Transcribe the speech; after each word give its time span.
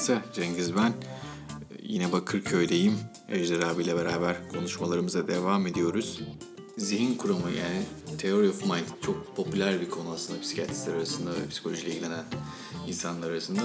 herkese. 0.00 0.22
Cengiz 0.32 0.76
ben. 0.76 0.92
Yine 1.82 2.12
Bakırköy'deyim. 2.12 2.98
Ejder 3.28 3.62
abiyle 3.62 3.96
beraber 3.96 4.48
konuşmalarımıza 4.48 5.28
devam 5.28 5.66
ediyoruz. 5.66 6.20
Zihin 6.78 7.14
kuramı 7.14 7.50
yani 7.50 7.82
Theory 8.18 8.48
of 8.48 8.64
Mind 8.64 8.86
çok 9.02 9.36
popüler 9.36 9.80
bir 9.80 9.90
konu 9.90 10.10
aslında 10.10 10.40
psikiyatristler 10.40 10.94
arasında 10.94 11.30
ve 11.30 11.48
psikolojiyle 11.50 11.90
ilgilenen 11.90 12.24
insanlar 12.88 13.30
arasında. 13.30 13.60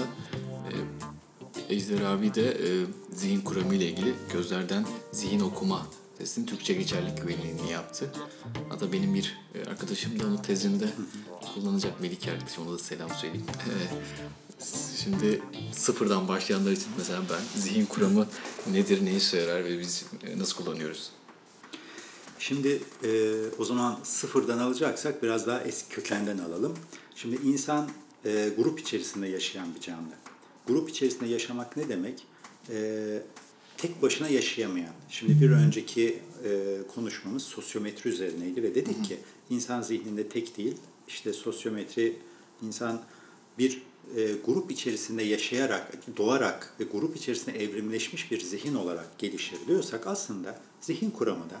Ee, 0.68 1.74
Ejder 1.74 2.00
abi 2.00 2.34
de 2.34 2.50
e, 2.50 2.86
zihin 3.12 3.40
kuramı 3.40 3.74
ile 3.74 3.90
ilgili 3.90 4.14
gözlerden 4.32 4.86
zihin 5.12 5.40
okuma 5.40 5.86
testinin 6.18 6.46
Türkçe 6.46 6.74
geçerlilik 6.74 7.22
güvenliğini 7.22 7.72
yaptı. 7.72 8.12
Hatta 8.68 8.92
benim 8.92 9.14
bir 9.14 9.38
e, 9.54 9.70
arkadaşım 9.70 10.20
da 10.20 10.26
onu 10.26 10.42
tezinde 10.42 10.88
kullanacak 11.54 12.00
Melik 12.00 12.28
arkadaşım 12.28 12.66
ona 12.66 12.74
da 12.74 12.78
selam 12.78 13.10
söyleyeyim. 13.10 13.46
Şimdi 15.04 15.42
sıfırdan 15.72 16.28
başlayanlar 16.28 16.72
için 16.72 16.88
mesela 16.98 17.22
ben 17.30 17.60
zihin 17.60 17.86
kuramı 17.86 18.26
nedir, 18.72 19.04
ne 19.04 19.16
işe 19.16 19.36
yarar 19.36 19.64
ve 19.64 19.78
biz 19.78 20.04
e, 20.26 20.38
nasıl 20.38 20.56
kullanıyoruz? 20.56 21.10
Şimdi 22.38 22.80
e, 23.04 23.32
o 23.58 23.64
zaman 23.64 23.98
sıfırdan 24.02 24.58
alacaksak 24.58 25.22
biraz 25.22 25.46
daha 25.46 25.60
eski 25.60 25.88
kökenden 25.88 26.38
alalım. 26.38 26.74
Şimdi 27.14 27.36
insan 27.44 27.88
e, 28.24 28.50
grup 28.56 28.80
içerisinde 28.80 29.28
yaşayan 29.28 29.74
bir 29.74 29.80
canlı. 29.80 30.14
Grup 30.66 30.90
içerisinde 30.90 31.26
yaşamak 31.26 31.76
ne 31.76 31.88
demek? 31.88 32.26
E, 32.70 33.22
tek 33.76 34.02
başına 34.02 34.28
yaşayamayan. 34.28 34.92
Şimdi 35.08 35.40
bir 35.40 35.50
önceki 35.50 36.18
e, 36.44 36.78
konuşmamız 36.94 37.42
sosyometri 37.42 38.10
üzerineydi 38.10 38.62
ve 38.62 38.74
dedik 38.74 39.04
ki 39.04 39.18
insan 39.50 39.82
zihninde 39.82 40.28
tek 40.28 40.56
değil. 40.56 40.76
İşte 41.08 41.32
sosyometri 41.32 42.16
insan 42.62 43.02
bir 43.58 43.82
e, 44.16 44.32
grup 44.46 44.70
içerisinde 44.70 45.22
yaşayarak, 45.22 46.16
doğarak 46.16 46.74
ve 46.80 46.84
grup 46.84 47.16
içerisinde 47.16 47.64
evrimleşmiş 47.64 48.30
bir 48.30 48.40
zihin 48.40 48.74
olarak 48.74 49.18
gelişir 49.18 49.58
diyorsak 49.68 50.06
aslında 50.06 50.60
zihin 50.80 51.10
kuramı 51.10 51.50
da 51.50 51.60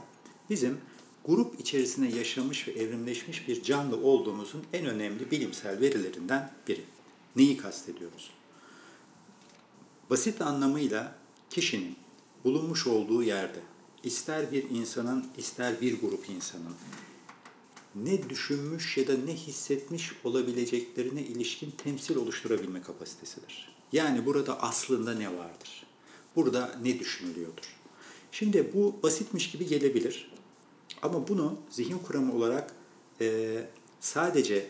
bizim 0.50 0.78
grup 1.24 1.60
içerisinde 1.60 2.16
yaşamış 2.16 2.68
ve 2.68 2.72
evrimleşmiş 2.72 3.48
bir 3.48 3.62
canlı 3.62 3.96
olduğumuzun 3.96 4.62
en 4.72 4.86
önemli 4.86 5.30
bilimsel 5.30 5.80
verilerinden 5.80 6.52
biri. 6.68 6.84
Neyi 7.36 7.56
kastediyoruz? 7.56 8.30
Basit 10.10 10.42
anlamıyla 10.42 11.18
kişinin 11.50 11.96
bulunmuş 12.44 12.86
olduğu 12.86 13.22
yerde 13.22 13.60
ister 14.02 14.52
bir 14.52 14.70
insanın 14.70 15.26
ister 15.38 15.80
bir 15.80 16.00
grup 16.00 16.30
insanın 16.30 16.74
ne 18.04 18.30
düşünmüş 18.30 18.96
ya 18.96 19.08
da 19.08 19.12
ne 19.26 19.34
hissetmiş 19.34 20.12
olabileceklerine 20.24 21.22
ilişkin 21.22 21.70
temsil 21.70 22.16
oluşturabilme 22.16 22.82
kapasitesidir. 22.82 23.76
Yani 23.92 24.26
burada 24.26 24.62
aslında 24.62 25.14
ne 25.14 25.36
vardır? 25.36 25.86
Burada 26.36 26.78
ne 26.82 26.98
düşünülüyordur? 26.98 27.76
Şimdi 28.32 28.70
bu 28.74 28.96
basitmiş 29.02 29.50
gibi 29.50 29.66
gelebilir. 29.66 30.30
Ama 31.02 31.28
bunu 31.28 31.56
zihin 31.70 31.98
kuramı 31.98 32.34
olarak 32.34 32.74
e, 33.20 33.56
sadece 34.00 34.68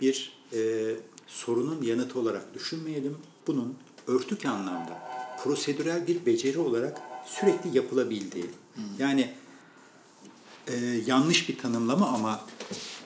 bir 0.00 0.32
e, 0.52 0.90
sorunun 1.26 1.82
yanıtı 1.82 2.18
olarak 2.18 2.54
düşünmeyelim. 2.54 3.16
Bunun 3.46 3.76
örtük 4.06 4.46
anlamda 4.46 5.02
prosedürel 5.44 6.06
bir 6.06 6.26
beceri 6.26 6.58
olarak 6.58 7.00
sürekli 7.26 7.76
yapılabildiği. 7.76 8.46
Yani 8.98 9.34
e, 10.68 10.76
yanlış 11.06 11.48
bir 11.48 11.58
tanımlama 11.58 12.08
ama 12.08 12.46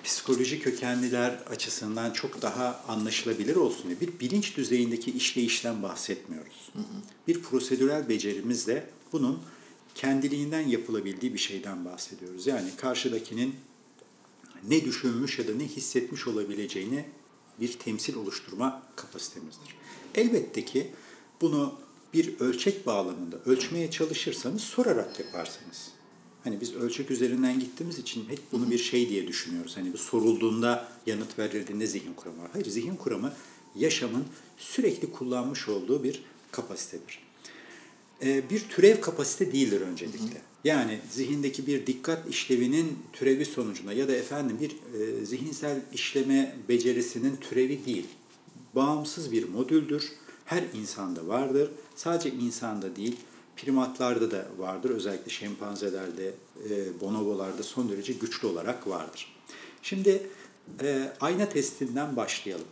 psikoloji 0.05 0.61
kökenliler 0.61 1.31
açısından 1.51 2.13
çok 2.13 2.43
daha 2.43 2.85
anlaşılabilir 2.89 3.57
olsun 3.57 3.85
diye 3.89 4.01
bir 4.01 4.21
bilinç 4.21 4.57
düzeyindeki 4.57 5.11
işleyişten 5.11 5.83
bahsetmiyoruz. 5.83 6.71
Hı 6.73 6.79
hı. 6.79 6.83
Bir 7.29 7.43
prosedürel 7.43 8.09
becerimizle 8.09 8.91
bunun 9.13 9.39
kendiliğinden 9.95 10.69
yapılabildiği 10.69 11.35
bir 11.35 11.39
şeyden 11.39 11.85
bahsediyoruz. 11.85 12.47
Yani 12.47 12.69
karşıdakinin 12.77 13.55
ne 14.69 14.85
düşünmüş 14.85 15.39
ya 15.39 15.49
da 15.49 15.55
ne 15.55 15.65
hissetmiş 15.65 16.27
olabileceğini 16.27 17.05
bir 17.61 17.73
temsil 17.73 18.17
oluşturma 18.17 18.83
kapasitemizdir. 18.97 19.75
Elbette 20.15 20.65
ki 20.65 20.93
bunu 21.41 21.75
bir 22.15 22.41
ölçek 22.41 22.87
bağlamında 22.87 23.37
ölçmeye 23.47 23.91
çalışırsanız 23.91 24.63
sorarak 24.63 25.21
yaparsınız. 25.21 25.98
Hani 26.45 26.61
biz 26.61 26.75
ölçek 26.75 27.11
üzerinden 27.11 27.61
gittiğimiz 27.61 27.99
için 27.99 28.29
hep 28.29 28.39
bunu 28.53 28.71
bir 28.71 28.79
şey 28.79 29.09
diye 29.09 29.29
düşünüyoruz. 29.29 29.77
Hani 29.77 29.93
bu 29.93 29.99
sorulduğunda 29.99 30.89
yanıt 31.07 31.39
verildiğinde 31.39 31.87
zihin 31.87 32.15
kuramı 32.15 32.43
var. 32.43 32.49
Hayır 32.53 32.67
zihin 32.67 32.97
kuramı 32.97 33.33
yaşamın 33.77 34.25
sürekli 34.59 35.13
kullanmış 35.13 35.69
olduğu 35.69 36.05
bir 36.05 36.23
kapasitedir. 36.51 37.19
Ee, 38.23 38.51
bir 38.51 38.61
türev 38.69 39.01
kapasite 39.01 39.53
değildir 39.53 39.81
öncelikle. 39.81 40.43
Yani 40.65 40.99
zihindeki 41.11 41.67
bir 41.67 41.87
dikkat 41.87 42.31
işlevinin 42.31 42.99
türevi 43.13 43.45
sonucunda 43.45 43.93
ya 43.93 44.09
da 44.09 44.13
efendim 44.13 44.59
bir 44.61 44.71
e, 44.71 45.27
zihinsel 45.27 45.81
işleme 45.95 46.57
becerisinin 46.69 47.37
türevi 47.37 47.87
değil. 47.87 48.07
Bağımsız 48.75 49.33
bir 49.33 49.49
modüldür. 49.49 50.13
Her 50.45 50.65
insanda 50.75 51.27
vardır. 51.27 51.71
Sadece 51.97 52.31
insanda 52.31 52.97
değil, 52.97 53.17
primatlarda 53.63 54.31
da 54.31 54.47
vardır. 54.59 54.91
Özellikle 54.91 55.31
şempanzelerde, 55.31 56.35
e, 56.71 57.01
bonobolarda 57.01 57.63
son 57.63 57.89
derece 57.89 58.13
güçlü 58.13 58.49
olarak 58.49 58.89
vardır. 58.89 59.35
Şimdi 59.83 60.27
e, 60.83 61.13
ayna 61.21 61.49
testinden 61.49 62.17
başlayalım. 62.17 62.67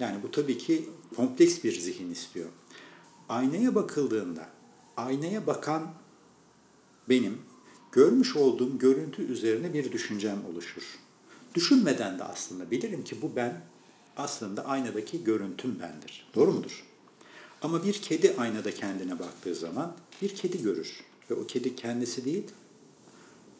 Yani 0.00 0.22
bu 0.22 0.30
tabii 0.30 0.58
ki 0.58 0.88
kompleks 1.16 1.64
bir 1.64 1.80
zihin 1.80 2.10
istiyor. 2.10 2.48
Aynaya 3.28 3.74
bakıldığında, 3.74 4.46
aynaya 4.96 5.46
bakan 5.46 5.92
benim 7.08 7.38
görmüş 7.92 8.36
olduğum 8.36 8.78
görüntü 8.78 9.22
üzerine 9.22 9.74
bir 9.74 9.92
düşüncem 9.92 10.38
oluşur. 10.52 10.82
Düşünmeden 11.54 12.18
de 12.18 12.24
aslında 12.24 12.70
bilirim 12.70 13.04
ki 13.04 13.22
bu 13.22 13.36
ben 13.36 13.60
aslında 14.16 14.64
aynadaki 14.64 15.24
görüntüm 15.24 15.80
bendir. 15.80 16.30
Doğru 16.34 16.52
mudur? 16.52 16.84
Ama 17.62 17.84
bir 17.84 17.92
kedi 17.92 18.34
aynada 18.38 18.74
kendine 18.74 19.18
baktığı 19.18 19.54
zaman 19.54 19.96
bir 20.22 20.34
kedi 20.34 20.62
görür. 20.62 21.00
Ve 21.30 21.34
o 21.34 21.46
kedi 21.46 21.76
kendisi 21.76 22.24
değil, 22.24 22.44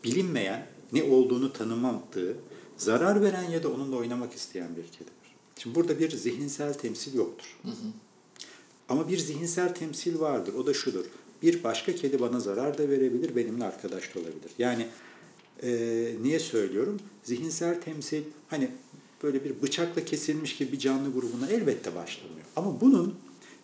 bilinmeyen, 0.05 0.67
ne 0.93 1.03
olduğunu 1.03 1.53
tanımadığı, 1.53 2.37
zarar 2.77 3.23
veren 3.23 3.51
ya 3.51 3.63
da 3.63 3.69
onunla 3.73 3.97
oynamak 3.97 4.35
isteyen 4.35 4.77
bir 4.77 4.83
kedidir. 4.83 5.15
Şimdi 5.57 5.77
burada 5.77 5.99
bir 5.99 6.11
zihinsel 6.11 6.75
temsil 6.75 7.15
yoktur. 7.15 7.59
Hı 7.63 7.69
hı. 7.69 7.93
Ama 8.89 9.09
bir 9.09 9.19
zihinsel 9.19 9.75
temsil 9.75 10.21
vardır. 10.21 10.55
O 10.55 10.67
da 10.67 10.75
şudur. 10.75 11.05
Bir 11.43 11.65
başka 11.65 11.95
kedi 11.95 12.21
bana 12.21 12.41
zarar 12.41 12.79
da 12.79 12.89
verebilir, 12.89 13.37
benimle 13.37 13.65
arkadaş 13.65 14.15
da 14.15 14.19
olabilir. 14.19 14.51
Yani 14.59 14.87
e, 15.63 15.71
niye 16.23 16.39
söylüyorum? 16.39 17.01
Zihinsel 17.23 17.81
temsil 17.81 18.23
hani 18.49 18.71
böyle 19.23 19.45
bir 19.45 19.63
bıçakla 19.63 20.05
kesilmiş 20.05 20.57
gibi 20.57 20.73
bir 20.73 20.79
canlı 20.79 21.13
grubuna 21.13 21.47
elbette 21.47 21.95
başlamıyor. 21.95 22.47
Ama 22.57 22.81
bunun 22.81 23.15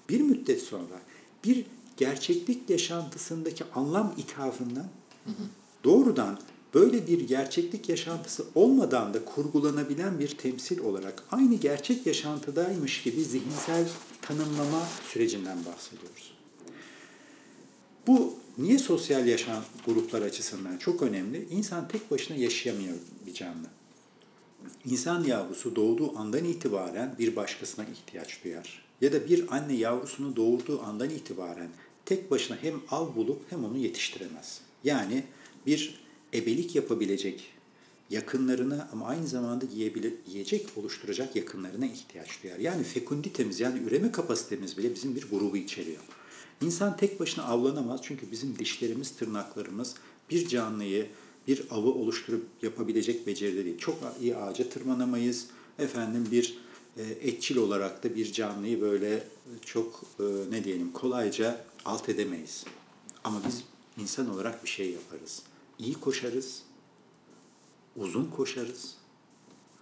bir 0.09 0.21
müddet 0.21 0.63
sonra 0.63 1.01
bir 1.45 1.65
gerçeklik 1.97 2.71
yaşantısındaki 2.71 3.65
anlam 3.75 4.15
ithafından 4.17 4.89
doğrudan 5.85 6.39
böyle 6.75 7.07
bir 7.07 7.21
gerçeklik 7.21 7.89
yaşantısı 7.89 8.45
olmadan 8.55 9.15
da 9.15 9.25
kurgulanabilen 9.25 10.19
bir 10.19 10.29
temsil 10.29 10.81
olarak 10.81 11.25
aynı 11.31 11.55
gerçek 11.55 12.07
yaşantıdaymış 12.07 13.03
gibi 13.03 13.25
zihinsel 13.25 13.89
tanımlama 14.23 14.83
sürecinden 15.13 15.59
bahsediyoruz. 15.65 16.37
Bu 18.07 18.35
niye 18.59 18.79
sosyal 18.79 19.27
yaşam 19.27 19.65
gruplar 19.87 20.23
açısından 20.23 20.77
çok 20.77 21.03
önemli? 21.03 21.49
İnsan 21.51 21.89
tek 21.89 22.11
başına 22.11 22.37
yaşayamıyor 22.37 22.97
bir 23.27 23.35
canlı. 23.35 23.67
İnsan 24.85 25.25
yavrusu 25.25 25.77
doğduğu 25.77 26.19
andan 26.19 26.45
itibaren 26.45 27.15
bir 27.19 27.37
başkasına 27.37 27.85
ihtiyaç 27.85 28.45
duyar. 28.45 28.86
Ya 29.01 29.13
da 29.13 29.29
bir 29.29 29.57
anne 29.57 29.73
yavrusunu 29.73 30.37
doğurduğu 30.37 30.83
andan 30.83 31.11
itibaren 31.11 31.69
tek 32.05 32.31
başına 32.31 32.57
hem 32.63 32.75
av 32.91 33.17
bulup 33.17 33.43
hem 33.51 33.65
onu 33.65 33.79
yetiştiremez. 33.79 34.61
Yani 34.85 35.25
bir 35.67 35.95
ebelik 36.35 36.77
yapabilecek 36.77 37.53
yakınlarına 38.11 38.89
ama 38.93 39.07
aynı 39.07 39.27
zamanda 39.27 39.65
yiyecek 40.27 40.67
oluşturacak 40.77 41.37
yakınlarına 41.37 41.87
ihtiyaç 41.87 42.43
duyar. 42.43 42.59
Yani 42.59 42.83
fekunditemiz 42.83 43.61
yani 43.61 43.79
üreme 43.79 44.13
kapasitemiz 44.13 44.79
bile 44.79 44.95
bizim 44.95 45.17
bir 45.17 45.31
grubu 45.31 45.57
içeriyor. 45.57 46.03
İnsan 46.63 46.97
tek 46.97 47.21
başına 47.21 47.45
avlanamaz 47.45 48.01
çünkü 48.03 48.31
bizim 48.31 48.59
dişlerimiz, 48.59 49.17
tırnaklarımız 49.17 49.95
bir 50.31 50.49
canlıyı, 50.49 51.07
bir 51.49 51.63
avı 51.71 51.89
oluşturup 51.89 52.47
yapabilecek 52.63 53.27
beceride 53.27 53.65
değil. 53.65 53.79
Çok 53.79 53.99
iyi 54.21 54.37
ağaca 54.37 54.69
tırmanamayız. 54.69 55.47
Efendim 55.79 56.29
bir 56.33 56.59
etçil 57.03 57.57
olarak 57.57 58.05
da 58.05 58.17
bir 58.17 58.33
canlıyı 58.33 58.81
böyle 58.81 59.29
çok 59.65 60.03
e, 60.21 60.25
ne 60.51 60.65
diyelim 60.65 60.93
kolayca 60.93 61.65
alt 61.85 62.09
edemeyiz. 62.09 62.65
Ama 63.25 63.43
biz 63.47 63.65
insan 63.99 64.31
olarak 64.35 64.65
bir 64.65 64.69
şey 64.69 64.91
yaparız. 64.91 65.43
İyi 65.79 65.95
koşarız, 65.95 66.63
uzun 67.97 68.25
koşarız 68.25 68.95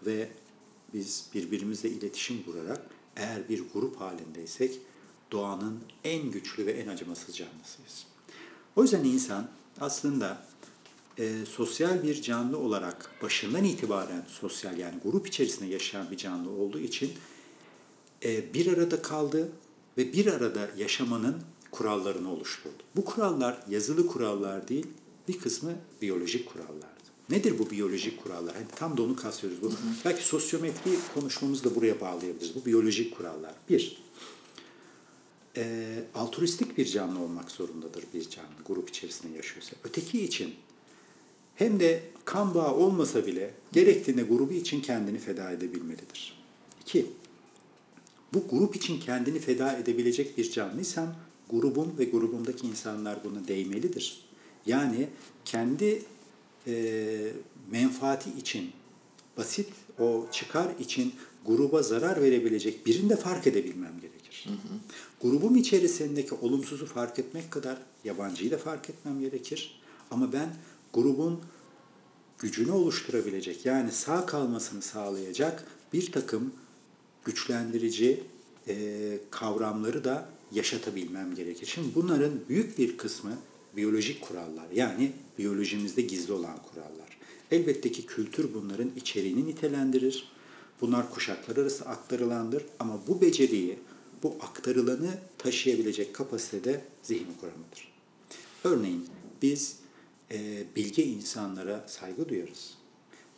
ve 0.06 0.28
biz 0.94 1.26
birbirimizle 1.34 1.88
iletişim 1.88 2.42
kurarak 2.42 2.86
eğer 3.16 3.48
bir 3.48 3.64
grup 3.74 4.00
halindeysek 4.00 4.78
doğanın 5.32 5.80
en 6.04 6.30
güçlü 6.30 6.66
ve 6.66 6.72
en 6.72 6.88
acımasız 6.88 7.36
canlısıyız. 7.36 8.06
O 8.76 8.82
yüzden 8.82 9.04
insan 9.04 9.48
aslında 9.80 10.46
e, 11.18 11.32
sosyal 11.46 12.02
bir 12.02 12.22
canlı 12.22 12.58
olarak 12.58 13.10
başından 13.22 13.64
itibaren 13.64 14.24
sosyal 14.28 14.78
yani 14.78 14.94
grup 15.04 15.28
içerisinde 15.28 15.70
yaşayan 15.70 16.10
bir 16.10 16.16
canlı 16.16 16.50
olduğu 16.50 16.80
için 16.80 17.12
e, 18.24 18.54
bir 18.54 18.72
arada 18.72 19.02
kaldı 19.02 19.48
ve 19.98 20.12
bir 20.12 20.26
arada 20.26 20.70
yaşamanın 20.76 21.36
kurallarını 21.70 22.32
oluşturdu. 22.32 22.82
Bu 22.96 23.04
kurallar 23.04 23.58
yazılı 23.70 24.06
kurallar 24.06 24.68
değil, 24.68 24.86
bir 25.28 25.38
kısmı 25.38 25.72
biyolojik 26.02 26.52
kurallardı. 26.52 27.04
Nedir 27.30 27.58
bu 27.58 27.70
biyolojik 27.70 28.22
kurallar? 28.22 28.54
Yani 28.54 28.66
tam 28.76 28.96
da 28.96 29.02
onu 29.02 29.16
kastediyoruz. 29.16 29.62
Bu, 29.62 29.66
hı 29.66 29.72
hı. 29.72 29.94
Belki 30.04 30.24
sosyometri 30.24 30.90
konuşmamızı 31.14 31.64
da 31.64 31.74
buraya 31.74 32.00
bağlayabiliriz. 32.00 32.54
Bu 32.54 32.66
biyolojik 32.66 33.16
kurallar. 33.16 33.54
Bir, 33.68 34.02
e, 35.56 35.86
altruistik 36.14 36.78
bir 36.78 36.86
canlı 36.86 37.20
olmak 37.20 37.50
zorundadır 37.50 38.04
bir 38.14 38.30
canlı 38.30 38.48
grup 38.66 38.90
içerisinde 38.90 39.36
yaşıyorsa. 39.36 39.76
Öteki 39.84 40.24
için 40.24 40.54
hem 41.54 41.80
de 41.80 42.02
kan 42.24 42.54
bağı 42.54 42.74
olmasa 42.74 43.26
bile 43.26 43.50
gerektiğinde 43.72 44.22
grubu 44.22 44.52
için 44.52 44.80
kendini 44.80 45.18
feda 45.18 45.50
edebilmelidir. 45.50 46.44
İki, 46.80 47.06
bu 48.34 48.44
grup 48.50 48.76
için 48.76 49.00
kendini 49.00 49.38
feda 49.38 49.72
edebilecek 49.76 50.38
bir 50.38 50.50
canlıysam 50.50 51.14
grubum 51.50 51.94
ve 51.98 52.04
grubumdaki 52.04 52.66
insanlar 52.66 53.24
buna 53.24 53.48
değmelidir. 53.48 54.24
Yani 54.66 55.08
kendi 55.44 56.02
e, 56.66 57.32
menfaati 57.70 58.30
için, 58.30 58.70
basit 59.36 59.68
o 59.98 60.26
çıkar 60.32 60.68
için 60.80 61.14
gruba 61.46 61.82
zarar 61.82 62.22
verebilecek 62.22 62.86
birini 62.86 63.10
de 63.10 63.16
fark 63.16 63.46
edebilmem 63.46 64.00
gerekir. 64.00 64.46
Hı 64.48 64.52
hı. 64.52 64.78
Grubum 65.22 65.56
içerisindeki 65.56 66.34
olumsuzu 66.34 66.86
fark 66.86 67.18
etmek 67.18 67.50
kadar 67.50 67.78
yabancıyı 68.04 68.50
da 68.50 68.58
fark 68.58 68.90
etmem 68.90 69.20
gerekir. 69.20 69.80
Ama 70.10 70.32
ben 70.32 70.54
grubun 70.94 71.40
gücünü 72.38 72.70
oluşturabilecek 72.70 73.66
yani 73.66 73.92
sağ 73.92 74.26
kalmasını 74.26 74.82
sağlayacak 74.82 75.64
bir 75.92 76.12
takım 76.12 76.52
güçlendirici 77.24 78.22
e, 78.68 79.18
kavramları 79.30 80.04
da 80.04 80.28
yaşatabilmem 80.52 81.34
gerekir. 81.34 81.66
Şimdi 81.66 81.88
bunların 81.94 82.32
büyük 82.48 82.78
bir 82.78 82.96
kısmı 82.96 83.38
biyolojik 83.76 84.22
kurallar 84.22 84.70
yani 84.74 85.12
biyolojimizde 85.38 86.02
gizli 86.02 86.32
olan 86.32 86.56
kurallar. 86.62 87.18
Elbette 87.50 87.92
ki 87.92 88.06
kültür 88.06 88.54
bunların 88.54 88.90
içeriğini 88.96 89.46
nitelendirir. 89.46 90.28
Bunlar 90.80 91.10
kuşaklar 91.10 91.56
arası 91.56 91.84
aktarılandır 91.84 92.64
ama 92.78 93.00
bu 93.08 93.20
beceriyi, 93.20 93.78
bu 94.22 94.36
aktarılanı 94.40 95.18
taşıyabilecek 95.38 96.14
kapasitede 96.14 96.84
zihin 97.02 97.28
kuramıdır. 97.40 97.92
Örneğin 98.64 99.06
biz 99.42 99.76
e, 100.30 100.64
bilge 100.76 101.04
insanlara 101.04 101.84
saygı 101.88 102.28
duyarız. 102.28 102.74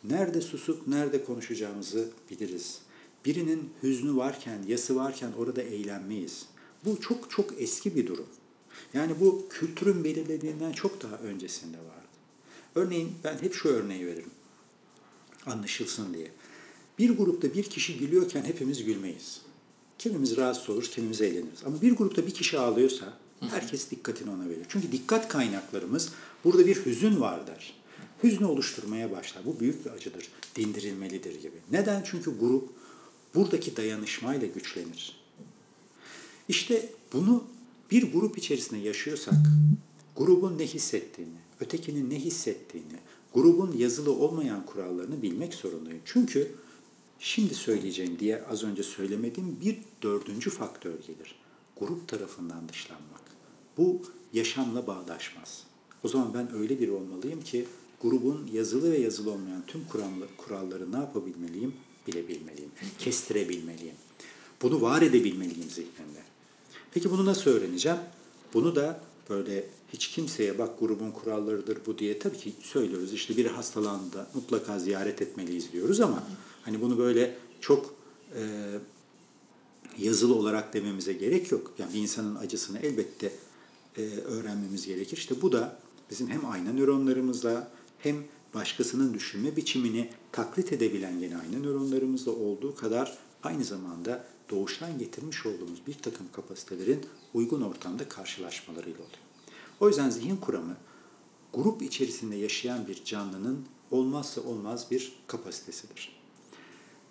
Nerede 0.03 0.41
susup 0.41 0.87
nerede 0.87 1.23
konuşacağımızı 1.23 2.09
biliriz. 2.31 2.81
Birinin 3.25 3.69
hüznü 3.83 4.15
varken, 4.15 4.63
yası 4.67 4.95
varken 4.95 5.31
orada 5.37 5.61
eğlenmeyiz. 5.61 6.45
Bu 6.85 7.01
çok 7.01 7.31
çok 7.31 7.61
eski 7.61 7.95
bir 7.95 8.07
durum. 8.07 8.27
Yani 8.93 9.19
bu 9.19 9.47
kültürün 9.49 10.03
belirlediğinden 10.03 10.71
çok 10.71 11.03
daha 11.03 11.15
öncesinde 11.15 11.77
vardı. 11.77 12.07
Örneğin 12.75 13.11
ben 13.23 13.37
hep 13.41 13.53
şu 13.53 13.69
örneği 13.69 14.07
veririm. 14.07 14.31
Anlaşılsın 15.45 16.13
diye. 16.13 16.31
Bir 16.99 17.17
grupta 17.17 17.53
bir 17.53 17.63
kişi 17.63 17.97
gülüyorken 17.97 18.43
hepimiz 18.43 18.83
gülmeyiz. 18.83 19.41
Kimimiz 19.97 20.37
rahatsız 20.37 20.69
olur, 20.69 20.83
kimimiz 20.83 21.21
eğleniriz. 21.21 21.63
Ama 21.65 21.81
bir 21.81 21.91
grupta 21.91 22.27
bir 22.27 22.33
kişi 22.33 22.59
ağlıyorsa 22.59 23.13
herkes 23.39 23.91
dikkatini 23.91 24.29
ona 24.29 24.49
verir. 24.49 24.65
Çünkü 24.69 24.91
dikkat 24.91 25.27
kaynaklarımız 25.27 26.09
burada 26.43 26.67
bir 26.67 26.85
hüzün 26.85 27.21
var 27.21 27.47
der. 27.47 27.73
Hüznü 28.23 28.45
oluşturmaya 28.45 29.11
başlar. 29.11 29.45
Bu 29.45 29.59
büyük 29.59 29.85
bir 29.85 29.91
acıdır. 29.91 30.27
Dindirilmelidir 30.55 31.41
gibi. 31.41 31.57
Neden? 31.71 32.03
Çünkü 32.05 32.39
grup 32.39 32.69
buradaki 33.35 33.77
dayanışmayla 33.77 34.47
güçlenir. 34.47 35.19
İşte 36.47 36.89
bunu 37.13 37.43
bir 37.91 38.13
grup 38.13 38.37
içerisinde 38.37 38.79
yaşıyorsak 38.79 39.35
grubun 40.15 40.57
ne 40.57 40.65
hissettiğini, 40.65 41.37
ötekinin 41.59 42.09
ne 42.09 42.19
hissettiğini, 42.19 42.99
grubun 43.33 43.77
yazılı 43.77 44.11
olmayan 44.11 44.65
kurallarını 44.65 45.21
bilmek 45.21 45.53
zorundayım. 45.53 46.01
Çünkü 46.05 46.51
şimdi 47.19 47.55
söyleyeceğim 47.55 48.19
diye 48.19 48.43
az 48.43 48.63
önce 48.63 48.83
söylemediğim 48.83 49.57
bir 49.61 49.77
dördüncü 50.01 50.49
faktör 50.49 50.93
gelir. 51.07 51.35
Grup 51.79 52.07
tarafından 52.07 52.69
dışlanmak. 52.69 53.21
Bu 53.77 54.01
yaşamla 54.33 54.87
bağdaşmaz. 54.87 55.63
O 56.03 56.07
zaman 56.07 56.33
ben 56.33 56.55
öyle 56.55 56.79
biri 56.79 56.91
olmalıyım 56.91 57.41
ki 57.41 57.65
grubun 58.01 58.49
yazılı 58.53 58.91
ve 58.91 58.97
yazılı 58.97 59.31
olmayan 59.31 59.63
tüm 59.67 59.81
kuralları 60.37 60.91
ne 60.91 60.97
yapabilmeliyim? 60.97 61.73
Bilebilmeliyim, 62.07 62.71
kestirebilmeliyim. 62.99 63.95
Bunu 64.61 64.81
var 64.81 65.01
edebilmeliyim 65.01 65.69
zihnimde. 65.69 66.23
Peki 66.91 67.11
bunu 67.11 67.25
nasıl 67.25 67.51
öğreneceğim? 67.51 67.97
Bunu 68.53 68.75
da 68.75 69.01
böyle 69.29 69.69
hiç 69.93 70.07
kimseye 70.07 70.57
bak 70.57 70.79
grubun 70.79 71.11
kurallarıdır 71.11 71.77
bu 71.85 71.97
diye 71.97 72.19
tabii 72.19 72.37
ki 72.37 72.53
söylüyoruz. 72.61 73.13
İşte 73.13 73.37
biri 73.37 73.49
hastalandı 73.49 74.27
mutlaka 74.33 74.79
ziyaret 74.79 75.21
etmeliyiz 75.21 75.71
diyoruz 75.71 75.99
ama 76.01 76.23
hani 76.61 76.81
bunu 76.81 76.97
böyle 76.97 77.37
çok 77.61 77.95
e, 78.35 78.41
yazılı 79.97 80.35
olarak 80.35 80.73
dememize 80.73 81.13
gerek 81.13 81.51
yok. 81.51 81.73
Yani 81.77 81.93
bir 81.93 81.99
insanın 81.99 82.35
acısını 82.35 82.79
elbette 82.79 83.31
e, 83.97 84.01
öğrenmemiz 84.01 84.87
gerekir. 84.87 85.17
İşte 85.17 85.41
bu 85.41 85.51
da 85.51 85.79
bizim 86.09 86.27
hem 86.27 86.45
ayna 86.45 86.73
nöronlarımızla 86.73 87.71
hem 87.99 88.15
başkasının 88.53 89.13
düşünme 89.13 89.55
biçimini 89.55 90.09
taklit 90.31 90.73
edebilen 90.73 91.17
yine 91.17 91.37
ayna 91.37 91.59
nöronlarımızda 91.59 92.31
olduğu 92.31 92.75
kadar 92.75 93.17
aynı 93.43 93.63
zamanda 93.63 94.25
doğuştan 94.49 94.99
getirmiş 94.99 95.45
olduğumuz 95.45 95.87
bir 95.87 95.93
takım 95.93 96.27
kapasitelerin 96.33 97.05
uygun 97.33 97.61
ortamda 97.61 98.09
karşılaşmalarıyla 98.09 98.99
oluyor. 98.99 99.17
O 99.79 99.87
yüzden 99.87 100.09
zihin 100.09 100.37
kuramı 100.37 100.77
grup 101.53 101.81
içerisinde 101.81 102.35
yaşayan 102.35 102.87
bir 102.87 103.03
canlının 103.03 103.65
olmazsa 103.91 104.41
olmaz 104.41 104.87
bir 104.91 105.13
kapasitesidir. 105.27 106.19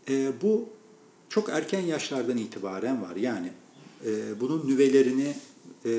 E, 0.09 0.33
bu 0.43 0.69
çok 1.29 1.49
erken 1.49 1.81
yaşlardan 1.81 2.37
itibaren 2.37 3.03
var. 3.03 3.17
Yani 3.17 3.53
e, 4.05 4.41
bunun 4.41 4.69
nüvelerini 4.69 5.37
e, 5.85 5.91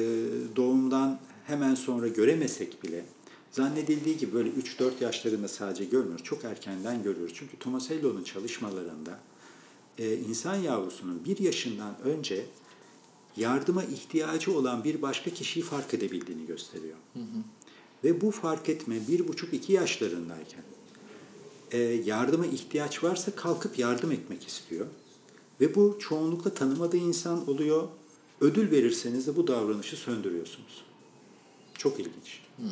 doğumdan 0.55 1.19
hemen 1.47 1.75
sonra 1.75 2.07
göremesek 2.07 2.83
bile 2.83 3.05
zannedildiği 3.51 4.17
gibi 4.17 4.33
böyle 4.33 4.49
3-4 4.49 4.91
yaşlarında 5.01 5.47
sadece 5.47 5.85
görmüyoruz. 5.85 6.23
Çok 6.23 6.43
erkenden 6.43 7.03
görüyoruz. 7.03 7.33
Çünkü 7.35 7.59
Tomasello'nun 7.59 8.23
çalışmalarında 8.23 9.19
e, 9.97 10.15
insan 10.17 10.55
yavrusunun 10.55 11.25
bir 11.25 11.39
yaşından 11.39 11.95
önce 12.03 12.45
yardıma 13.37 13.83
ihtiyacı 13.83 14.57
olan 14.57 14.83
bir 14.83 15.01
başka 15.01 15.31
kişiyi 15.31 15.61
fark 15.61 15.93
edebildiğini 15.93 16.45
gösteriyor. 16.45 16.97
Hı 17.13 17.19
hı. 17.19 17.43
Ve 18.03 18.21
bu 18.21 18.31
fark 18.31 18.69
etme 18.69 18.95
bir 19.07 19.27
buçuk 19.27 19.53
iki 19.53 19.73
yaşlarındayken 19.73 20.63
e, 21.71 21.77
yardıma 21.79 22.45
ihtiyaç 22.45 23.03
varsa 23.03 23.35
kalkıp 23.35 23.79
yardım 23.79 24.11
etmek 24.11 24.47
istiyor. 24.47 24.85
Ve 25.61 25.75
bu 25.75 25.97
çoğunlukla 25.99 26.53
tanımadığı 26.53 26.97
insan 26.97 27.49
oluyor. 27.49 27.87
Ödül 28.41 28.71
verirseniz 28.71 29.27
de 29.27 29.35
bu 29.35 29.47
davranışı 29.47 29.97
söndürüyorsunuz. 29.97 30.86
Çok 31.77 31.99
ilginç. 31.99 32.41
Hı. 32.57 32.63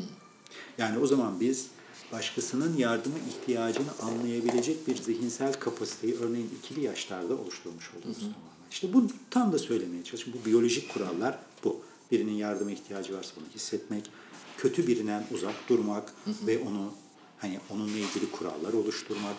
Yani 0.78 1.00
o 1.00 1.08
zaman 1.08 1.40
biz 1.40 1.68
başkasının 2.12 2.78
yardıma 2.78 3.16
ihtiyacını 3.30 3.90
anlayabilecek 4.02 4.88
bir 4.88 4.96
zihinsel 4.96 5.54
kapasiteyi 5.54 6.16
örneğin 6.16 6.50
ikili 6.60 6.82
yaşlarda 6.82 7.34
oluşturmuş 7.34 7.90
oluyoruz 7.90 8.22
hı 8.22 8.26
hı. 8.26 8.34
tamamen. 8.34 8.56
İşte 8.72 8.94
bu 8.94 9.08
tam 9.30 9.54
da 9.54 9.60
söylemeye 9.60 10.04
çalışıyorum. 10.04 10.42
Bu 10.44 10.50
biyolojik 10.50 10.94
kurallar 10.94 11.40
bu. 11.64 11.82
Birinin 12.12 12.34
yardıma 12.34 12.72
ihtiyacı 12.72 13.18
varsa 13.18 13.32
bunu 13.36 13.46
hissetmek, 13.56 14.10
kötü 14.58 14.88
birinden 14.88 15.28
uzak 15.32 15.70
durmak 15.70 16.14
hı 16.26 16.32
hı. 16.32 16.48
ve 16.48 16.60
onu 16.60 16.94
hani 17.38 17.60
onunla 17.70 17.98
ilgili 17.98 18.32
kurallar 18.32 18.74
oluşturmak, 18.74 19.36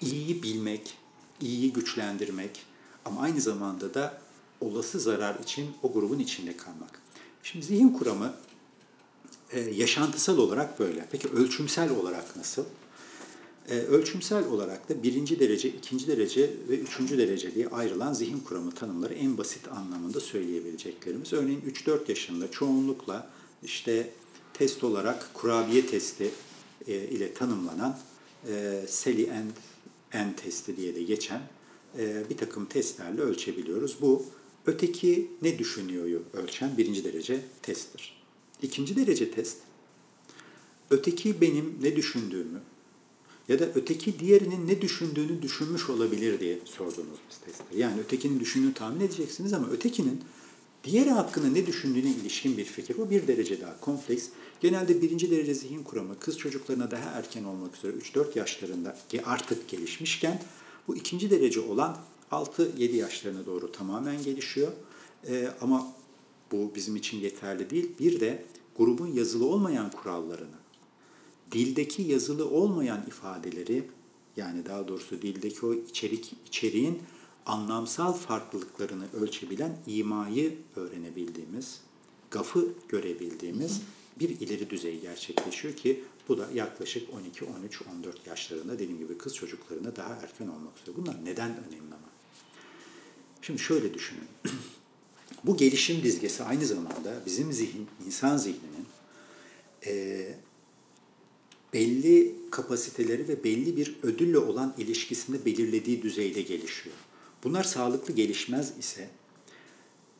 iyiyi 0.00 0.42
bilmek, 0.42 0.94
iyiyi 1.40 1.72
güçlendirmek 1.72 2.62
ama 3.04 3.20
aynı 3.20 3.40
zamanda 3.40 3.94
da 3.94 4.20
olası 4.60 5.00
zarar 5.00 5.38
için 5.40 5.70
o 5.82 5.92
grubun 5.92 6.18
içinde 6.18 6.56
kalmak. 6.56 7.00
Şimdi 7.42 7.66
zihin 7.66 7.88
kuramı 7.88 8.34
e, 9.54 9.60
yaşantısal 9.60 10.38
olarak 10.38 10.78
böyle. 10.78 11.06
Peki 11.12 11.28
ölçümsel 11.28 11.90
olarak 11.90 12.36
nasıl? 12.36 12.64
E, 13.68 13.78
ölçümsel 13.78 14.46
olarak 14.48 14.88
da 14.88 15.02
birinci 15.02 15.40
derece, 15.40 15.68
ikinci 15.68 16.06
derece 16.06 16.50
ve 16.68 16.78
üçüncü 16.78 17.18
derece 17.18 17.54
diye 17.54 17.68
ayrılan 17.68 18.12
zihin 18.12 18.40
kuramı 18.40 18.72
tanımları 18.72 19.14
en 19.14 19.38
basit 19.38 19.68
anlamında 19.68 20.20
söyleyebileceklerimiz. 20.20 21.32
Örneğin 21.32 21.60
3-4 21.60 22.08
yaşında 22.08 22.50
çoğunlukla 22.50 23.30
işte 23.62 24.10
test 24.54 24.84
olarak 24.84 25.34
kurabiye 25.34 25.86
testi 25.86 26.30
e, 26.86 26.94
ile 26.94 27.34
tanımlanan 27.34 27.98
e, 28.48 28.82
Sally 28.88 29.30
and 29.30 29.50
N 30.14 30.36
testi 30.36 30.76
diye 30.76 30.94
de 30.94 31.02
geçen 31.02 31.40
e, 31.98 32.30
bir 32.30 32.36
takım 32.36 32.66
testlerle 32.66 33.20
ölçebiliyoruz. 33.20 33.96
Bu 34.00 34.26
öteki 34.66 35.30
ne 35.42 35.58
düşünüyor 35.58 36.20
ölçen 36.32 36.76
birinci 36.76 37.04
derece 37.04 37.40
testtir. 37.62 38.23
İkinci 38.64 38.96
derece 38.96 39.30
test, 39.30 39.56
öteki 40.90 41.40
benim 41.40 41.78
ne 41.82 41.96
düşündüğümü 41.96 42.60
ya 43.48 43.58
da 43.58 43.64
öteki 43.74 44.18
diğerinin 44.18 44.68
ne 44.68 44.82
düşündüğünü 44.82 45.42
düşünmüş 45.42 45.90
olabilir 45.90 46.40
diye 46.40 46.58
sorduğunuz 46.64 47.18
bir 47.30 47.46
testtir. 47.46 47.78
Yani 47.78 48.00
ötekinin 48.00 48.40
düşündüğünü 48.40 48.74
tahmin 48.74 49.00
edeceksiniz 49.00 49.52
ama 49.52 49.68
ötekinin 49.68 50.20
diğeri 50.84 51.10
hakkında 51.10 51.46
ne 51.46 51.66
düşündüğüne 51.66 52.10
ilişkin 52.10 52.56
bir 52.56 52.64
fikir. 52.64 52.98
Bu 52.98 53.10
bir 53.10 53.26
derece 53.26 53.60
daha 53.60 53.80
kompleks. 53.80 54.28
Genelde 54.60 55.02
birinci 55.02 55.30
derece 55.30 55.54
zihin 55.54 55.82
kuramı 55.82 56.18
kız 56.18 56.38
çocuklarına 56.38 56.90
daha 56.90 57.10
erken 57.10 57.44
olmak 57.44 57.76
üzere 57.76 57.92
3-4 57.92 58.38
yaşlarında 58.38 58.96
artık 59.24 59.68
gelişmişken 59.68 60.42
bu 60.88 60.96
ikinci 60.96 61.30
derece 61.30 61.60
olan 61.60 61.98
6-7 62.30 62.96
yaşlarına 62.96 63.46
doğru 63.46 63.72
tamamen 63.72 64.22
gelişiyor. 64.22 64.72
Ee, 65.28 65.48
ama 65.60 65.94
bu 66.52 66.72
bizim 66.74 66.96
için 66.96 67.20
yeterli 67.20 67.70
değil. 67.70 67.88
Bir 68.00 68.20
de 68.20 68.44
grubun 68.76 69.06
yazılı 69.06 69.46
olmayan 69.46 69.90
kurallarını, 69.90 70.56
dildeki 71.52 72.02
yazılı 72.02 72.50
olmayan 72.50 73.04
ifadeleri 73.06 73.90
yani 74.36 74.66
daha 74.66 74.88
doğrusu 74.88 75.22
dildeki 75.22 75.66
o 75.66 75.74
içerik 75.74 76.32
içeriğin 76.46 77.02
anlamsal 77.46 78.12
farklılıklarını 78.12 79.04
ölçebilen 79.12 79.78
imayı 79.86 80.58
öğrenebildiğimiz, 80.76 81.80
gafı 82.30 82.68
görebildiğimiz 82.88 83.82
bir 84.20 84.28
ileri 84.28 84.70
düzey 84.70 85.00
gerçekleşiyor 85.00 85.74
ki 85.74 86.04
bu 86.28 86.38
da 86.38 86.48
yaklaşık 86.54 87.14
12, 87.14 87.44
13, 87.44 87.82
14 87.82 88.26
yaşlarında 88.26 88.74
dediğim 88.74 88.98
gibi 88.98 89.18
kız 89.18 89.34
çocuklarına 89.34 89.96
daha 89.96 90.14
erken 90.14 90.48
olmak 90.48 90.78
üzere. 90.82 90.96
Bunlar 90.96 91.24
neden 91.24 91.50
önemli 91.50 91.94
ama? 91.94 92.10
Şimdi 93.42 93.58
şöyle 93.58 93.94
düşünün. 93.94 94.28
bu 95.44 95.56
gelişim 95.56 96.02
dizgesi 96.02 96.42
aynı 96.42 96.66
zamanda 96.66 97.22
bizim 97.26 97.52
zihin, 97.52 97.88
insan 98.06 98.36
zihninin 98.36 98.86
e, 99.86 100.34
belli 101.72 102.34
kapasiteleri 102.50 103.28
ve 103.28 103.44
belli 103.44 103.76
bir 103.76 103.96
ödülle 104.02 104.38
olan 104.38 104.74
ilişkisini 104.78 105.44
belirlediği 105.44 106.02
düzeyde 106.02 106.42
gelişiyor. 106.42 106.96
Bunlar 107.44 107.64
sağlıklı 107.64 108.14
gelişmez 108.14 108.72
ise 108.78 109.08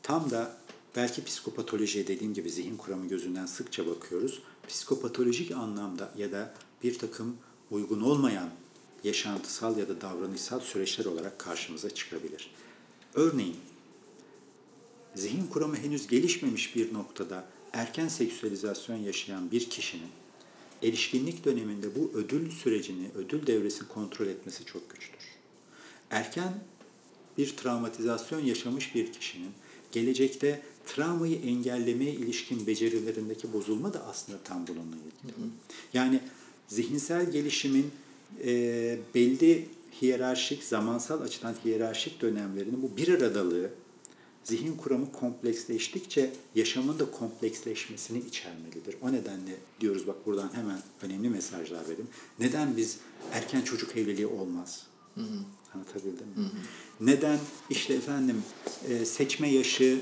tam 0.02 0.30
da 0.30 0.56
belki 0.96 1.24
psikopatolojiye 1.24 2.06
dediğim 2.06 2.34
gibi 2.34 2.50
zihin 2.50 2.76
kuramı 2.76 3.08
gözünden 3.08 3.46
sıkça 3.46 3.86
bakıyoruz. 3.86 4.42
Psikopatolojik 4.68 5.52
anlamda 5.52 6.12
ya 6.16 6.32
da 6.32 6.54
bir 6.82 6.98
takım 6.98 7.36
uygun 7.70 8.00
olmayan 8.00 8.50
yaşantısal 9.04 9.78
ya 9.78 9.88
da 9.88 10.00
davranışsal 10.00 10.60
süreçler 10.60 11.04
olarak 11.04 11.38
karşımıza 11.38 11.90
çıkabilir. 11.90 12.50
Örneğin 13.14 13.56
zihin 15.14 15.46
kuramı 15.46 15.76
henüz 15.76 16.06
gelişmemiş 16.06 16.76
bir 16.76 16.94
noktada 16.94 17.46
erken 17.72 18.08
seksüelizasyon 18.08 18.96
yaşayan 18.96 19.50
bir 19.50 19.70
kişinin 19.70 20.10
erişkinlik 20.82 21.44
döneminde 21.44 21.94
bu 21.94 22.10
ödül 22.14 22.50
sürecini, 22.50 23.10
ödül 23.14 23.46
devresini 23.46 23.88
kontrol 23.88 24.26
etmesi 24.26 24.64
çok 24.64 24.90
güçtür. 24.90 25.24
Erken 26.10 26.54
bir 27.38 27.56
travmatizasyon 27.56 28.40
yaşamış 28.40 28.94
bir 28.94 29.12
kişinin 29.12 29.50
gelecekte 29.92 30.62
travmayı 30.86 31.36
engellemeye 31.36 32.12
ilişkin 32.12 32.66
becerilerindeki 32.66 33.52
bozulma 33.52 33.94
da 33.94 34.06
aslında 34.06 34.38
tam 34.44 34.66
bununla 34.66 34.96
ilgili. 34.96 35.48
Yani 35.92 36.20
zihinsel 36.68 37.30
gelişimin 37.30 37.90
e, 38.44 38.98
belli 39.14 39.68
hiyerarşik, 40.02 40.64
zamansal 40.64 41.20
açıdan 41.20 41.54
hiyerarşik 41.64 42.22
dönemlerini 42.22 42.82
bu 42.82 42.96
bir 42.96 43.08
aradalığı 43.08 43.70
zihin 44.44 44.76
kuramı 44.76 45.12
kompleksleştikçe 45.12 46.30
yaşamın 46.54 46.98
da 46.98 47.10
kompleksleşmesini 47.10 48.18
içermelidir. 48.18 48.96
O 49.02 49.12
nedenle 49.12 49.56
diyoruz 49.80 50.06
bak 50.06 50.26
buradan 50.26 50.50
hemen 50.54 50.78
önemli 51.02 51.30
mesajlar 51.30 51.88
verim. 51.88 52.08
Neden 52.38 52.76
biz 52.76 52.98
erken 53.32 53.62
çocuk 53.62 53.96
evliliği 53.96 54.26
olmaz? 54.26 54.86
Hı 55.14 55.20
hı. 55.20 55.38
Anlatabildim 55.74 56.26
mi? 56.26 56.36
Hı 56.36 56.40
hı. 56.40 56.48
Neden 57.00 57.38
işte 57.70 57.94
efendim 57.94 58.42
e, 58.88 59.04
seçme 59.04 59.48
yaşı 59.48 60.00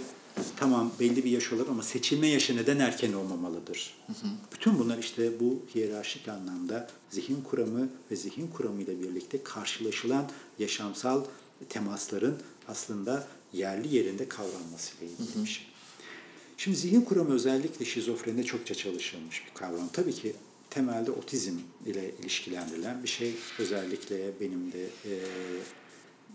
tamam 0.57 0.93
belli 1.01 1.25
bir 1.25 1.31
yaş 1.31 1.53
olur 1.53 1.69
ama 1.69 1.83
seçilme 1.83 2.27
yaşı 2.27 2.57
neden 2.57 2.79
erken 2.79 3.13
olmamalıdır? 3.13 3.95
Hı 4.07 4.13
hı. 4.13 4.31
Bütün 4.53 4.79
bunlar 4.79 4.99
işte 4.99 5.41
bu 5.41 5.63
hiyerarşik 5.75 6.29
anlamda 6.29 6.89
zihin 7.11 7.41
kuramı 7.41 7.89
ve 8.11 8.17
zihin 8.17 8.49
kuramı 8.49 8.83
ile 8.83 9.01
birlikte 9.01 9.43
karşılaşılan 9.43 10.31
yaşamsal 10.59 11.25
temasların 11.69 12.39
aslında 12.69 13.27
yerli 13.53 13.95
yerinde 13.97 14.29
kavranmasıyla 14.29 15.07
ilgili 15.07 15.45
bir 15.45 15.51
şey. 15.51 15.67
Şimdi 16.57 16.77
zihin 16.77 17.01
kuramı 17.01 17.35
özellikle 17.35 17.85
şizofrenide 17.85 18.45
çokça 18.45 18.75
çalışılmış 18.75 19.43
bir 19.47 19.55
kavram. 19.55 19.89
Tabii 19.93 20.13
ki 20.13 20.35
temelde 20.71 21.11
otizm 21.11 21.59
ile 21.87 22.15
ilişkilendirilen 22.23 23.03
bir 23.03 23.09
şey. 23.09 23.35
Özellikle 23.59 24.41
benim 24.41 24.73
de 24.73 24.85
e, 24.85 25.13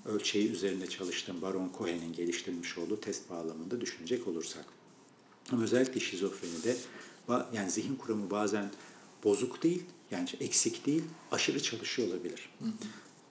ölçeği 0.06 0.52
üzerinde 0.52 0.88
çalıştığım 0.88 1.42
Baron 1.42 1.72
Cohen'in 1.78 2.14
geliştirmiş 2.14 2.78
olduğu 2.78 3.02
test 3.02 3.30
bağlamında 3.30 3.82
düşünecek 3.82 4.28
olursak. 4.28 4.66
Ama 5.52 5.64
özellikle 5.64 6.00
şizofrenide 6.00 6.78
yani 7.54 7.72
zihin 7.72 7.96
kuramı 7.96 8.32
bazen 8.32 8.72
bozuk 9.24 9.64
değil, 9.64 9.84
yani 10.12 10.30
eksik 10.40 10.86
değil, 10.86 11.04
aşırı 11.32 11.64
çalışıyor 11.64 12.08
olabilir. 12.08 12.50
Hı 12.60 12.66
hı. 12.66 12.72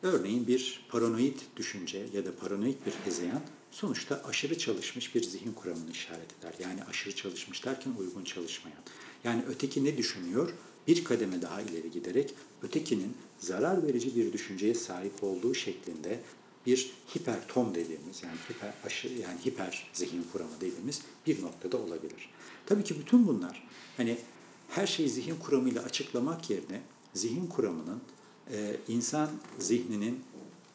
Örneğin 0.03 0.47
bir 0.47 0.87
paranoid 0.89 1.39
düşünce 1.57 2.07
ya 2.15 2.25
da 2.25 2.37
paranoid 2.37 2.77
bir 2.87 2.93
hezeyan 3.05 3.43
sonuçta 3.77 4.23
aşırı 4.25 4.59
çalışmış 4.59 5.15
bir 5.15 5.23
zihin 5.23 5.53
kuramını 5.53 5.91
işaret 5.91 6.39
eder. 6.39 6.55
Yani 6.61 6.85
aşırı 6.85 7.15
çalışmış 7.15 7.65
derken 7.65 7.93
uygun 7.99 8.25
çalışmayan. 8.25 8.79
Yani 9.25 9.43
öteki 9.49 9.85
ne 9.85 9.97
düşünüyor? 9.97 10.51
Bir 10.87 11.05
kademe 11.05 11.43
daha 11.43 11.63
ileri 11.63 11.91
giderek 11.91 12.35
ötekinin 12.63 13.17
zarar 13.39 13.87
verici 13.87 14.17
bir 14.17 14.33
düşünceye 14.33 14.75
sahip 14.75 15.25
olduğu 15.25 15.55
şeklinde 15.55 16.21
bir 16.67 16.91
hipertom 17.15 17.75
dediğimiz 17.75 18.23
yani 18.23 18.37
hiper 18.51 18.73
aşırı 18.85 19.13
yani 19.13 19.39
hiper 19.47 19.91
zihin 19.93 20.27
kuramı 20.33 20.61
dediğimiz 20.61 21.03
bir 21.27 21.43
noktada 21.43 21.77
olabilir. 21.77 22.31
Tabii 22.67 22.85
ki 22.85 22.99
bütün 22.99 23.27
bunlar 23.27 23.69
hani 23.97 24.19
her 24.69 24.87
şeyi 24.87 25.09
zihin 25.09 25.37
kuramıyla 25.37 25.83
açıklamak 25.83 26.51
yerine 26.51 26.83
zihin 27.15 27.47
kuramının 27.47 28.01
e, 28.51 28.77
insan 28.89 29.31
zihninin 29.59 30.25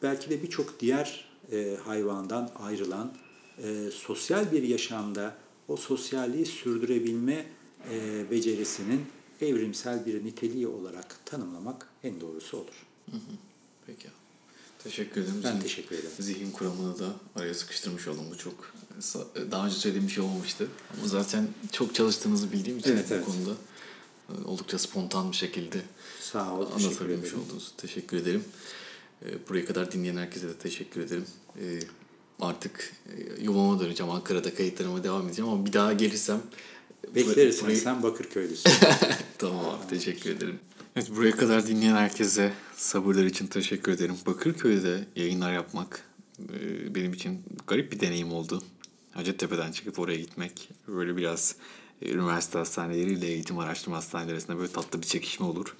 belki 0.02 0.30
de 0.30 0.42
birçok 0.42 0.80
diğer 0.80 1.31
e, 1.52 1.76
hayvandan 1.84 2.50
ayrılan 2.58 3.14
e, 3.58 3.90
sosyal 3.90 4.52
bir 4.52 4.62
yaşamda 4.62 5.36
o 5.68 5.76
sosyalliği 5.76 6.46
sürdürebilme 6.46 7.46
e, 7.90 8.30
becerisinin 8.30 9.06
evrimsel 9.40 10.06
bir 10.06 10.24
niteliği 10.24 10.66
olarak 10.66 11.26
tanımlamak 11.26 11.88
en 12.04 12.20
doğrusu 12.20 12.56
olur. 12.56 12.86
Hı 13.10 13.16
hı. 13.16 13.36
Peki. 13.86 14.08
Teşekkür 14.84 15.20
ederim. 15.20 15.40
Ben 15.44 15.50
zihin, 15.50 15.62
teşekkür 15.62 15.96
ederim. 15.96 16.10
Zihin 16.18 16.50
kuramını 16.50 16.98
da 16.98 17.12
araya 17.36 17.54
sıkıştırmış 17.54 18.08
oldum. 18.08 18.24
Bu 18.30 18.38
çok 18.38 18.74
daha 19.50 19.66
önce 19.66 19.76
söylediğim 19.76 20.06
bir 20.06 20.12
şey 20.12 20.24
olmamıştı. 20.24 20.68
Ama 20.98 21.08
zaten 21.08 21.48
çok 21.72 21.94
çalıştığınızı 21.94 22.52
bildiğim 22.52 22.78
için 22.78 22.92
evet, 22.92 23.10
bu 23.10 23.14
evet. 23.14 23.24
konuda 23.24 23.50
e, 24.28 24.44
oldukça 24.44 24.78
spontan 24.78 25.32
bir 25.32 25.36
şekilde 25.36 25.82
Sağ 26.20 26.54
ol, 26.54 26.66
anlatabilmiş 26.72 27.34
oldunuz. 27.34 27.72
Teşekkür 27.76 28.16
ederim. 28.16 28.44
E, 29.26 29.48
buraya 29.48 29.66
kadar 29.66 29.92
dinleyen 29.92 30.16
herkese 30.16 30.48
de 30.48 30.54
teşekkür 30.54 31.00
ederim. 31.00 31.24
E, 31.56 31.64
artık 32.40 32.92
yuvama 33.40 33.80
döneceğim. 33.80 34.12
Ankara'da 34.12 34.54
kayıtlarıma 34.54 35.04
devam 35.04 35.26
edeceğim 35.26 35.50
ama 35.50 35.66
bir 35.66 35.72
daha 35.72 35.92
gelirsem 35.92 36.42
Bekleriz. 37.14 37.62
Burayı... 37.62 37.76
Sen 37.76 38.02
Bakırköylüsün. 38.02 38.72
tamam 39.38 39.64
abi 39.64 39.86
teşekkür 39.90 40.30
ederim. 40.30 40.58
Evet 40.96 41.10
buraya 41.16 41.36
kadar 41.36 41.66
dinleyen 41.66 41.96
herkese 41.96 42.52
sabırlar 42.76 43.24
için 43.24 43.46
teşekkür 43.46 43.92
ederim. 43.92 44.14
Bakırköy'de 44.26 45.06
yayınlar 45.16 45.52
yapmak 45.52 46.04
e, 46.40 46.94
benim 46.94 47.12
için 47.12 47.42
garip 47.66 47.92
bir 47.92 48.00
deneyim 48.00 48.32
oldu. 48.32 48.62
Hacettepe'den 49.12 49.72
çıkıp 49.72 49.98
oraya 49.98 50.18
gitmek 50.18 50.68
böyle 50.88 51.16
biraz 51.16 51.56
e, 52.02 52.10
üniversite 52.10 52.58
hastaneleriyle 52.58 53.26
eğitim 53.26 53.58
araştırma 53.58 53.96
hastaneleri 53.96 54.32
arasında 54.32 54.58
böyle 54.58 54.72
tatlı 54.72 55.02
bir 55.02 55.06
çekişme 55.06 55.46
olur. 55.46 55.76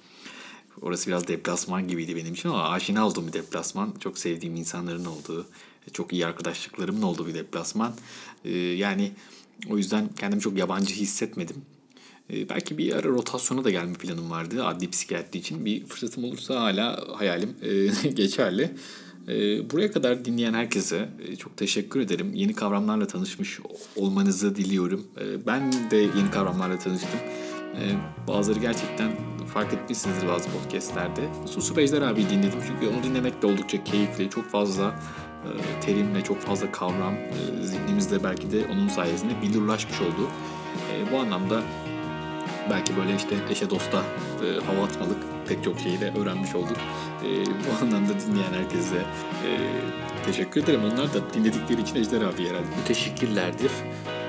Orası 0.81 1.07
biraz 1.07 1.27
deplasman 1.27 1.87
gibiydi 1.87 2.15
benim 2.15 2.33
için 2.33 2.49
ama 2.49 2.69
aşina 2.69 3.07
olduğum 3.07 3.27
bir 3.27 3.33
deplasman. 3.33 3.93
Çok 3.99 4.17
sevdiğim 4.17 4.55
insanların 4.55 5.05
olduğu, 5.05 5.47
çok 5.93 6.13
iyi 6.13 6.25
arkadaşlıklarımın 6.25 7.01
olduğu 7.01 7.27
bir 7.27 7.33
deplasman. 7.33 7.93
E, 8.45 8.57
yani 8.57 9.11
o 9.69 9.77
yüzden 9.77 10.09
kendimi 10.19 10.41
çok 10.41 10.57
yabancı 10.57 10.95
hissetmedim. 10.95 11.55
Ee, 12.29 12.49
belki 12.49 12.77
bir 12.77 12.93
ara 12.93 13.07
rotasyona 13.07 13.63
da 13.63 13.69
gelme 13.69 13.93
planım 13.93 14.31
vardı 14.31 14.65
adli 14.65 14.89
psikiyatri 14.89 15.39
için. 15.39 15.65
Bir 15.65 15.85
fırsatım 15.85 16.23
olursa 16.23 16.61
hala 16.61 17.05
hayalim 17.15 17.55
e, 17.61 18.09
geçerli. 18.09 18.71
E, 19.27 19.69
buraya 19.71 19.91
kadar 19.91 20.25
dinleyen 20.25 20.53
herkese 20.53 21.09
e, 21.27 21.35
çok 21.35 21.57
teşekkür 21.57 21.99
ederim. 21.99 22.31
Yeni 22.33 22.53
kavramlarla 22.53 23.07
tanışmış 23.07 23.59
olmanızı 23.95 24.55
diliyorum. 24.55 25.07
E, 25.21 25.45
ben 25.45 25.73
de 25.91 25.97
yeni 25.97 26.31
kavramlarla 26.31 26.79
tanıştım. 26.79 27.19
E, 27.75 27.81
bazıları 28.27 28.59
gerçekten 28.59 29.11
fark 29.53 29.73
etmişsinizdir 29.73 30.27
bazı 30.27 30.49
podcastlerde. 30.49 31.21
Susu 31.45 31.77
Bejder 31.77 32.01
abi 32.01 32.29
dinledim 32.29 32.59
çünkü 32.67 32.95
onu 32.95 33.03
dinlemek 33.03 33.41
de 33.41 33.47
oldukça 33.47 33.83
keyifli. 33.83 34.29
Çok 34.29 34.45
fazla 34.45 34.99
e, 35.43 35.81
terim 35.81 36.15
ve 36.15 36.23
çok 36.23 36.39
fazla 36.39 36.71
kavram 36.71 37.13
e, 37.13 37.63
zihnimizde 37.63 38.23
belki 38.23 38.51
de 38.51 38.65
onun 38.73 38.87
sayesinde 38.87 39.33
billurlaşmış 39.41 40.01
oldu. 40.01 40.29
Bu 41.11 41.17
anlamda 41.17 41.63
belki 42.69 42.97
böyle 42.97 43.15
işte 43.15 43.35
eşe 43.49 43.69
dosta 43.69 43.97
e, 43.97 44.65
hava 44.65 44.85
atmalık 44.85 45.17
pek 45.47 45.63
çok 45.63 45.79
şeyi 45.79 46.01
de 46.01 46.11
öğrenmiş 46.19 46.55
olduk. 46.55 46.77
E, 47.23 47.45
bu 47.45 47.85
anlamda 47.85 48.19
dinleyen 48.19 48.53
herkese 48.53 48.95
e, 49.45 49.49
teşekkür 50.25 50.63
ederim. 50.63 50.81
Onlar 50.93 51.13
da 51.13 51.33
dinledikleri 51.33 51.81
için 51.81 51.95
Ejder 51.95 52.21
abi 52.21 52.49
herhalde 52.49 52.75
müteşekkirlerdir. 52.81 53.71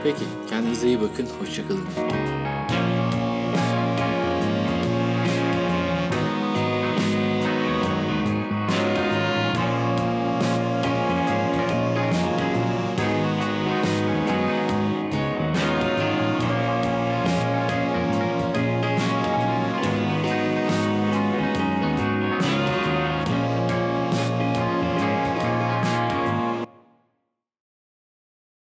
Peki 0.02 0.24
kendinize 0.50 0.86
iyi 0.86 1.00
bakın. 1.00 1.28
Hoşçakalın. 1.40 2.43